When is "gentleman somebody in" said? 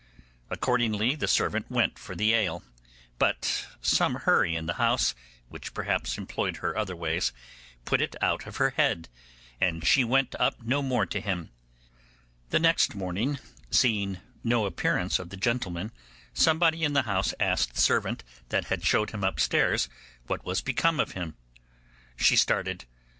15.37-16.93